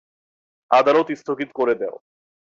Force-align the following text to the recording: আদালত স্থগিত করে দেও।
আদালত 0.71 1.07
স্থগিত 1.11 1.49
করে 1.53 1.73
দেও। 1.75 1.95